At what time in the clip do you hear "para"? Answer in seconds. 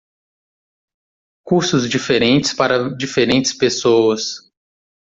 2.55-2.89